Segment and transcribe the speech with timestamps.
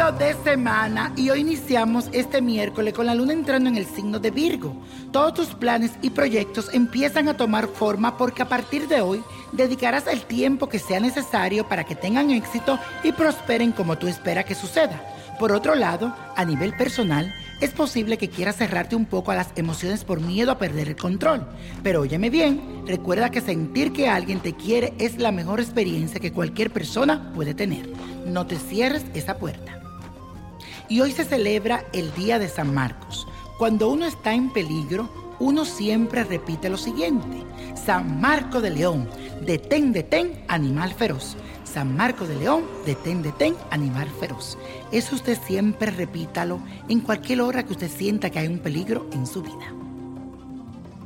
[0.00, 4.18] Ombliguito de semana y hoy iniciamos este miércoles con la luna entrando en el signo
[4.18, 4.74] de Virgo.
[5.12, 10.06] Todos tus planes y proyectos empiezan a tomar forma porque a partir de hoy dedicarás
[10.06, 14.54] el tiempo que sea necesario para que tengan éxito y prosperen como tú esperas que
[14.54, 15.00] suceda.
[15.38, 19.52] Por otro lado, a nivel personal, es posible que quieras cerrarte un poco a las
[19.56, 21.46] emociones por miedo a perder el control.
[21.82, 26.32] Pero óyeme bien, recuerda que sentir que alguien te quiere es la mejor experiencia que
[26.32, 27.88] cualquier persona puede tener.
[28.26, 29.89] No te cierres esa puerta.
[30.90, 33.28] Y hoy se celebra el Día de San Marcos.
[33.58, 35.08] Cuando uno está en peligro,
[35.38, 37.44] uno siempre repite lo siguiente.
[37.76, 39.08] San Marco de León,
[39.46, 41.36] detén, detén, animal feroz.
[41.62, 44.58] San Marco de León, detén, detén, animal feroz.
[44.90, 46.58] Eso usted siempre repítalo
[46.88, 49.72] en cualquier hora que usted sienta que hay un peligro en su vida.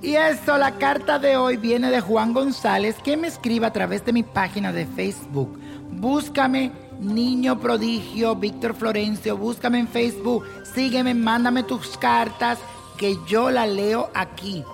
[0.00, 4.02] Y eso, la carta de hoy viene de Juan González, que me escribe a través
[4.06, 5.58] de mi página de Facebook.
[5.90, 10.44] Búscame, niño prodigio, Víctor Florencio, búscame en Facebook,
[10.74, 12.58] sígueme, mándame tus cartas,
[12.96, 14.64] que yo la leo aquí.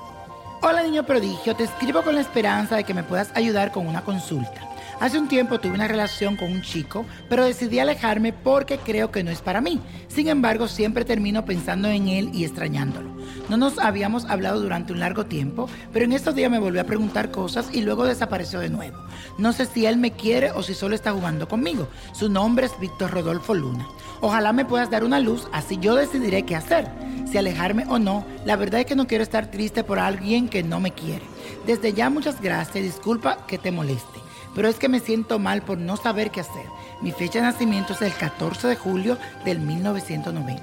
[0.63, 4.05] Hola niño prodigio, te escribo con la esperanza de que me puedas ayudar con una
[4.05, 4.69] consulta.
[5.01, 9.25] Hace un tiempo tuve una relación con un chico, pero decidí alejarme porque creo que
[9.25, 9.81] no es para mí.
[10.09, 13.10] Sin embargo, siempre termino pensando en él y extrañándolo.
[13.49, 16.85] No nos habíamos hablado durante un largo tiempo, pero en estos días me volvió a
[16.85, 18.97] preguntar cosas y luego desapareció de nuevo.
[19.39, 21.89] No sé si él me quiere o si solo está jugando conmigo.
[22.13, 23.87] Su nombre es Víctor Rodolfo Luna.
[24.21, 26.89] Ojalá me puedas dar una luz, así yo decidiré qué hacer.
[27.31, 30.63] Si alejarme o no, la verdad es que no quiero estar triste por alguien que
[30.63, 31.25] no me quiere.
[31.67, 34.21] Desde ya muchas gracias, disculpa que te moleste
[34.55, 36.67] pero es que me siento mal por no saber qué hacer.
[37.01, 40.63] Mi fecha de nacimiento es el 14 de julio del 1990.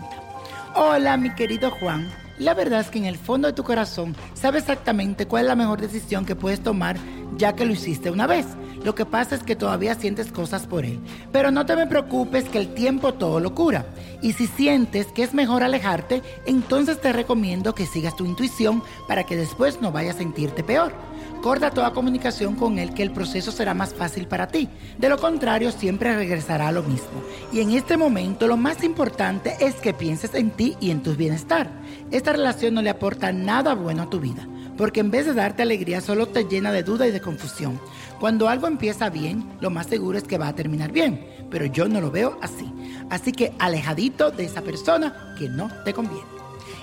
[0.75, 2.26] Hola, mi querido Juan.
[2.39, 5.55] La verdad es que en el fondo de tu corazón sabes exactamente cuál es la
[5.55, 6.97] mejor decisión que puedes tomar
[7.35, 8.45] ya que lo hiciste una vez.
[8.83, 10.99] Lo que pasa es que todavía sientes cosas por él.
[11.31, 13.85] Pero no te me preocupes que el tiempo todo lo cura.
[14.21, 19.23] Y si sientes que es mejor alejarte, entonces te recomiendo que sigas tu intuición para
[19.23, 20.93] que después no vayas a sentirte peor.
[21.41, 24.67] Corta toda comunicación con él que el proceso será más fácil para ti.
[24.97, 27.23] De lo contrario, siempre regresará a lo mismo.
[27.53, 31.15] Y en este momento lo más importante es que pienses en ti y en tu
[31.15, 31.69] bienestar.
[32.11, 34.47] Esta relación no le aporta nada bueno a tu vida,
[34.77, 37.79] porque en vez de darte alegría solo te llena de duda y de confusión.
[38.19, 41.88] Cuando algo empieza bien, lo más seguro es que va a terminar bien, pero yo
[41.88, 42.73] no lo veo así.
[43.09, 46.25] Así que alejadito de esa persona que no te conviene.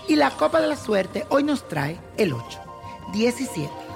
[0.08, 2.60] Y la copa de la suerte hoy nos trae el 8,
[3.12, 3.83] 17.